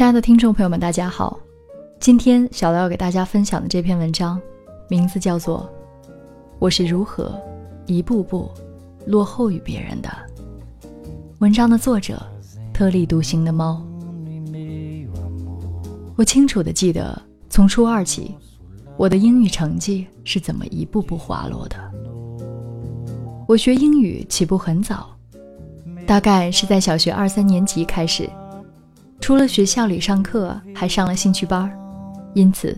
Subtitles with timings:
[0.00, 1.38] 亲爱的听众朋友们，大家好。
[2.00, 4.40] 今天小廖要给大家分享的这篇文章，
[4.88, 5.70] 名字叫做
[6.58, 7.38] 《我是如何
[7.84, 8.50] 一步步
[9.04, 10.08] 落后于别人的》。
[11.40, 12.18] 文章的作者
[12.72, 13.86] 特立独行的猫。
[16.16, 17.20] 我清楚的记得，
[17.50, 18.34] 从初二起，
[18.96, 21.76] 我的英语成绩是怎么一步步滑落的。
[23.46, 25.14] 我学英语起步很早，
[26.06, 28.26] 大概是在小学二三年级开始。
[29.20, 31.70] 除了学校里上课，还上了兴趣班，
[32.34, 32.76] 因此，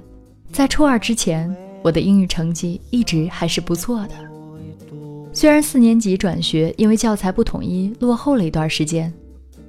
[0.53, 4.15] 在初二之前，我的英语成绩一直还是不错的。
[5.33, 9.11] 虽然四年级转学，因为教材不统一，落后了一段时间，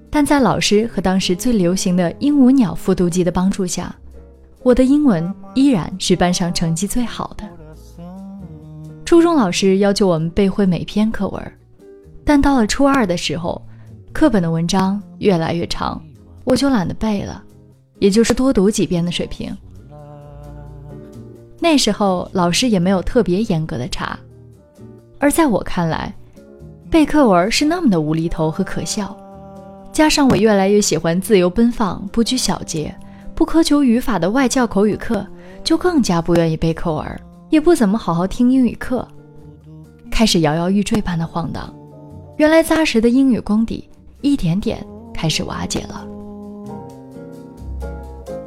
[0.09, 3.95] 但在老师和当时最流行的鹦鹉鸟复读机的帮助下，
[4.61, 7.47] 我的英文依然是班上成绩最好的。
[9.05, 11.53] 初中老师要求我们背会每篇课文，
[12.25, 13.61] 但到了初二的时候，
[14.11, 16.02] 课本的文章越来越长。
[16.43, 17.43] 我就懒得背了，
[17.99, 19.55] 也就是多读几遍的水平。
[21.59, 24.19] 那时候老师也没有特别严格的查，
[25.17, 26.14] 而在我看来，
[26.89, 29.16] 背课文是那么的无厘头和可笑。
[29.91, 32.94] 加上我越来越喜欢自由奔放、不拘小节、
[33.33, 35.25] 不苛求语法的外教口语课，
[35.64, 39.08] 就更加不愿意背课文，也不怎么好好听英语课，
[40.11, 41.73] 开始摇摇欲坠般的晃荡。
[42.38, 43.88] 原来扎实的英语功底
[44.21, 46.05] 一点点开始瓦解了。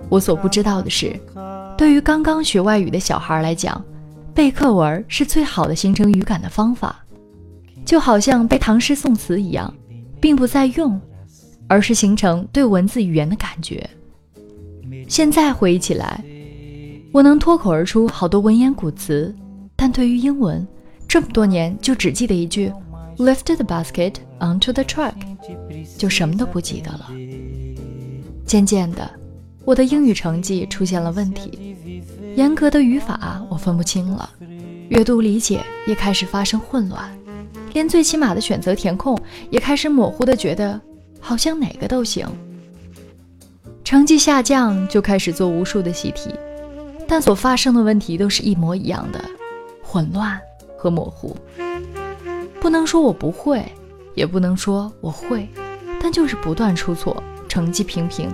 [0.08, 1.18] 我所不知道的是，
[1.76, 3.84] 对于刚刚学外语的小孩来讲，
[4.32, 7.04] 背课文是最好的形成语感的方法，
[7.84, 9.72] 就好像背唐诗宋词一样，
[10.20, 11.00] 并不在用，
[11.66, 13.88] 而是形成对文字语言的感觉。
[15.08, 16.22] 现在回忆起来，
[17.12, 19.34] 我能脱口而出好多文言古词，
[19.74, 20.66] 但对于英文，
[21.08, 22.72] 这么多年就只记得一句
[23.18, 25.14] “lift the basket onto the truck”，
[25.98, 27.10] 就什么都不记得了。
[28.46, 29.10] 渐渐的。
[29.66, 31.76] 我的英语成绩出现了问题，
[32.36, 34.30] 严格的语法我分不清了，
[34.90, 37.10] 阅读理解也开始发生混乱，
[37.72, 39.18] 连最起码的选择填空
[39.50, 40.80] 也开始模糊的觉得
[41.20, 42.24] 好像哪个都行。
[43.82, 46.30] 成绩下降就开始做无数的习题，
[47.08, 49.20] 但所发生的问题都是一模一样的，
[49.82, 50.40] 混乱
[50.78, 51.36] 和模糊。
[52.60, 53.64] 不能说我不会，
[54.14, 55.48] 也不能说我会，
[56.00, 58.30] 但就是不断出错，成绩平平。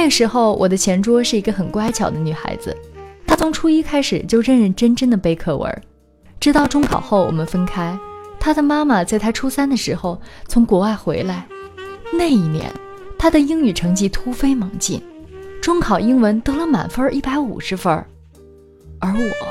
[0.00, 2.74] 那个时候，我的前桌是一个很乖巧的女孩子，
[3.26, 5.82] 她从初一开始就认认真真的背课文，
[6.40, 7.94] 直到中考后我们分开。
[8.38, 10.18] 她的妈妈在她初三的时候
[10.48, 11.46] 从国外回来，
[12.14, 12.72] 那一年，
[13.18, 15.02] 她的英语成绩突飞猛进，
[15.60, 17.92] 中考英文得了满分一百五十分，
[19.00, 19.46] 而我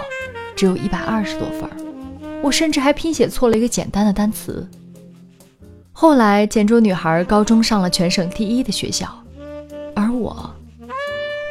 [0.55, 1.69] 只有一百二十多分，
[2.41, 4.67] 我甚至还拼写错了一个简单的单词。
[5.91, 9.07] 后来，前桌女孩高中上了全省第一的学校。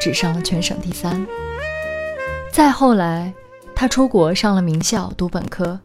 [0.00, 1.26] 只上了全省第三。
[2.52, 3.32] 再后来，
[3.74, 5.78] 他出国上了名校读本科，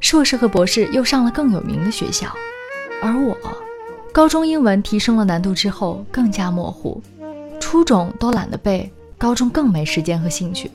[0.00, 2.28] 硕士和博士又上了更有名的学校。
[3.02, 3.36] 而我，
[4.12, 7.02] 高中英文提升了难度之后更加模糊，
[7.60, 10.70] 初中都懒得背，高中更没时间和兴趣。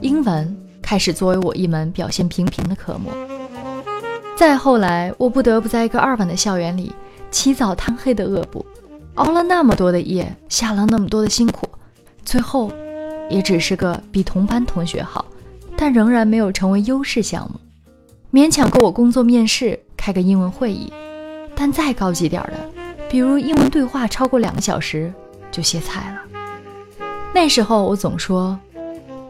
[0.00, 3.10] 英文开始作为我一门表现平平的科目。
[4.36, 6.92] 再后来，我不得不在一个二本的校园里
[7.30, 8.66] 起早贪黑的恶补。
[9.14, 11.63] 熬了那么多的夜，下了那么多的辛苦，
[12.24, 12.72] 最后
[13.28, 15.24] 也只是个比同班同学好，
[15.76, 17.60] 但仍然没有成为优势项目，
[18.32, 20.92] 勉强够我工作面试开个英文会议，
[21.54, 22.54] 但再高级点的，
[23.08, 25.12] 比如英文对话超过两个小时
[25.50, 26.20] 就歇菜了。
[27.34, 28.58] 那时候我总说，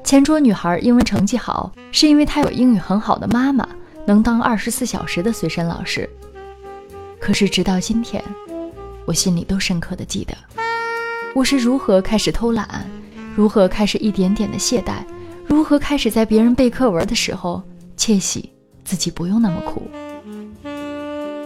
[0.03, 3.69] 前桌女孩英文成绩好，是因为她有英语很好的妈妈，
[4.07, 6.09] 能当二十四小时的随身老师。
[7.19, 8.23] 可是直到今天。
[9.07, 10.35] 我心里都深刻的记得，
[11.35, 12.89] 我是如何开始偷懒，
[13.35, 15.05] 如何开始一点点的懈怠，
[15.49, 17.61] 如何开始在别人背课文的时候
[17.97, 18.53] 窃喜
[18.85, 19.83] 自己不用那么苦。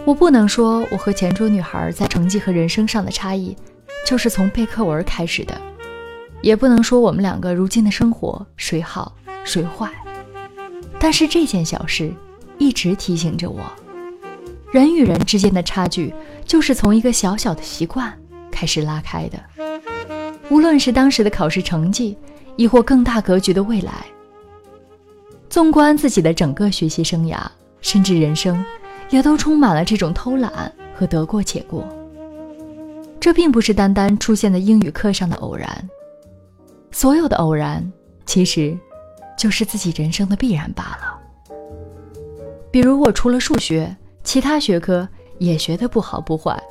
[0.05, 3.57] 我不能说我和前桌女孩在成绩和人生上的差异
[4.05, 5.59] 就是从背课文开始的，
[6.43, 9.91] 也不能说我们两个如今的生活谁好谁坏，
[10.99, 12.13] 但是这件小事
[12.59, 13.59] 一直提醒着我。
[14.71, 16.13] 人与人之间的差距，
[16.45, 18.15] 就是从一个小小的习惯
[18.51, 19.39] 开始拉开的。
[20.49, 22.17] 无论是当时的考试成绩，
[22.55, 24.05] 亦或更大格局的未来。
[25.49, 27.39] 纵观自己的整个学习生涯，
[27.81, 28.63] 甚至人生，
[29.09, 31.87] 也都充满了这种偷懒和得过且过。
[33.19, 35.89] 这并不是单单出现在英语课上的偶然，
[36.91, 37.91] 所有的偶然，
[38.25, 38.77] 其实，
[39.37, 41.19] 就是自己人生的必然罢了。
[42.71, 43.95] 比如我除了数学。
[44.21, 45.07] 其他学科
[45.39, 46.61] 也学得不好不坏，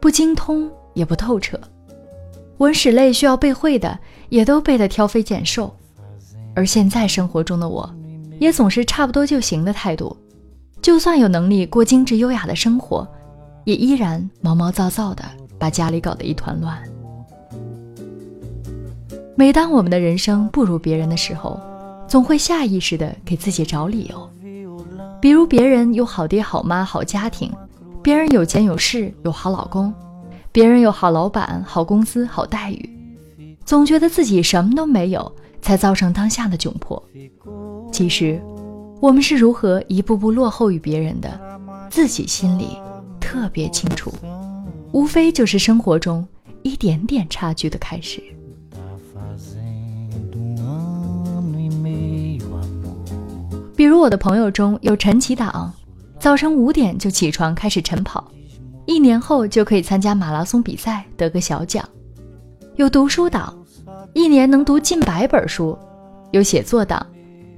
[0.00, 1.60] 不精通也不透彻。
[2.58, 3.98] 文史类需要背会的，
[4.28, 5.74] 也都背得挑肥拣瘦。
[6.54, 7.88] 而现在生活中的我，
[8.38, 10.16] 也总是差不多就行的态度。
[10.80, 13.06] 就算有能力过精致优雅的生活，
[13.64, 15.24] 也依然毛毛躁躁的，
[15.58, 16.78] 把家里搞得一团乱。
[19.34, 21.60] 每当我们的人生不如别人的时候，
[22.08, 24.30] 总会下意识的给自己找理由，
[25.20, 27.52] 比如别人有好爹好妈好家庭，
[28.02, 29.92] 别人有钱有势有好老公，
[30.56, 32.90] 别人有好老板好公司好待遇，
[33.66, 35.30] 总觉得自己什么都没有，
[35.60, 37.06] 才造成当下的窘迫。
[37.92, 38.40] 其实，
[38.98, 41.38] 我们是如何一步步落后于别人的，
[41.90, 42.68] 自己心里
[43.20, 44.10] 特别清楚，
[44.92, 46.26] 无非就是生活中
[46.62, 48.22] 一点点差距的开始。
[53.76, 55.70] 比如我的朋友中有晨起党，
[56.18, 58.24] 早晨五点就起床开始晨跑，
[58.86, 61.84] 一年后就可以参加马拉松比赛得个小奖；
[62.76, 63.52] 有读书党，
[64.14, 65.76] 一年能读近百本书；
[66.30, 67.04] 有写作党，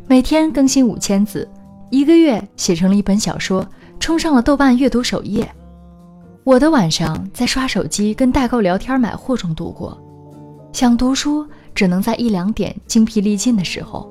[0.06, 1.48] 每天更新五千字，
[1.90, 3.66] 一个月写成了一本小说，
[4.00, 5.46] 冲上了豆瓣阅读首页。
[6.44, 9.96] 我的晚上在刷手机、跟代购聊天、买货中度过，
[10.72, 14.10] 想读书只能在一两点精疲力尽的时候。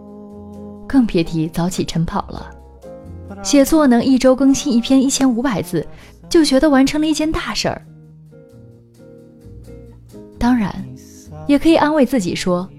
[0.87, 2.51] 更别提早起晨跑了。
[3.43, 5.85] 写作能一周更新一篇一千五百字，
[6.29, 7.81] 就觉得完成了一件大事儿。
[10.39, 10.73] 当然，
[11.47, 12.69] 也可以安慰自己说，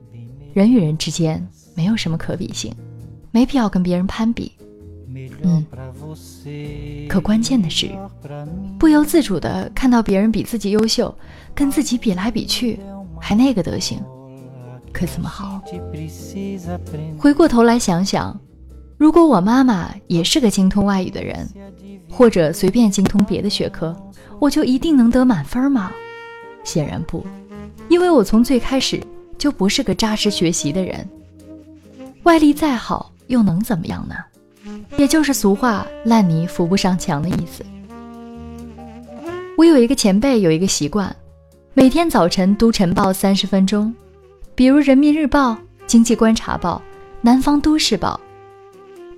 [0.53, 2.73] 人与人之间没有什么可比性，
[3.31, 4.53] 没必要跟别人攀比。
[5.43, 5.65] 嗯，
[7.09, 7.91] 可关键的是，
[8.79, 11.15] 不由自主的看到别人比自己优秀，
[11.55, 12.79] 跟自己比来比去，
[13.21, 14.01] 还那个德行。
[14.93, 15.63] 可怎么好？
[17.19, 18.39] 回过头来想想，
[18.99, 21.49] 如果我妈妈也是个精通外语的人，
[22.11, 23.97] 或者随便精通别的学科，
[24.41, 25.93] 我就一定能得满分吗？
[26.65, 27.25] 显然不，
[27.89, 29.01] 因为我从最开始
[29.39, 31.09] 就不是个扎实学习的人。
[32.25, 34.17] 外力再好，又能怎么样呢？
[34.97, 37.65] 也就是俗话“烂泥扶不上墙”的意思。
[39.57, 41.15] 我有一个前辈有一个习惯，
[41.73, 43.95] 每天早晨读晨报三十分钟。
[44.57, 45.53] 比如《人民日报》
[45.87, 46.77] 《经济观察报》
[47.21, 48.21] 《南方都市报》，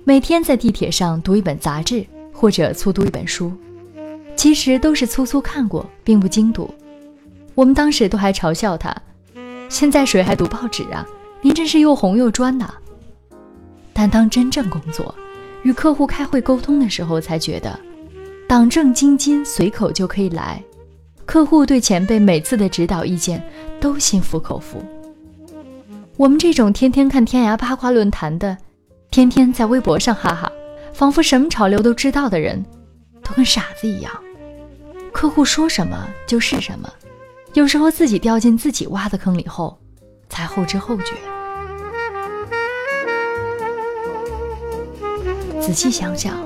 [0.03, 2.03] 每天在地铁上读一本杂志
[2.33, 3.51] 或者粗读一本书，
[4.35, 6.67] 其实都是粗粗看过，并不精读。
[7.53, 8.95] 我们当时都还嘲笑他
[9.69, 11.05] ：“现在谁还读报纸啊？
[11.41, 12.73] 您真是又红又专呐！”
[13.93, 15.13] 但当真正工作，
[15.61, 17.79] 与客户开会沟通的时候，才觉得
[18.47, 20.59] 党政京津随口就可以来，
[21.25, 23.43] 客户对前辈每次的指导意见
[23.79, 24.83] 都心服口服。
[26.17, 28.57] 我们这种天天看天涯八卦论坛的，
[29.11, 30.49] 天天在微博上哈哈，
[30.93, 32.63] 仿佛什么潮流都知道的人，
[33.21, 34.09] 都跟傻子一样。
[35.11, 36.89] 客户说什么就是什么，
[37.53, 39.77] 有时候自己掉进自己挖的坑里后，
[40.29, 41.11] 才后知后觉。
[45.59, 46.39] 仔细想想，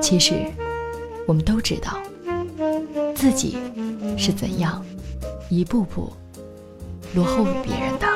[0.00, 0.42] 其实
[1.26, 1.98] 我们都知道，
[3.14, 3.58] 自己
[4.16, 4.82] 是怎样
[5.50, 6.10] 一步步
[7.14, 8.07] 落后于别人的。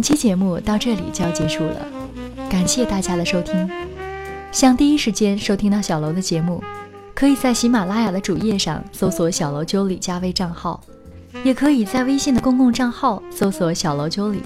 [0.00, 1.86] 本期节目到这里就要结束了，
[2.48, 3.68] 感谢大家的收听。
[4.50, 6.64] 想第一时间收听到小楼的节目，
[7.14, 10.82] 可以在喜马拉雅的主页上搜索“小楼九里”加微账号，
[11.44, 14.40] 也可以在微信的公共账号搜索“小楼九里”。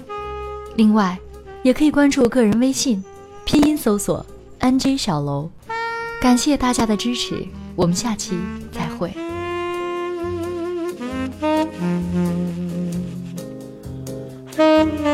[0.74, 1.16] 另外，
[1.62, 3.04] 也可以关注个人微信，
[3.44, 4.26] 拼音搜索
[4.58, 5.48] “ng 小楼”。
[6.20, 7.46] 感谢大家的支持，
[7.76, 8.36] 我们下期
[8.72, 9.14] 再会。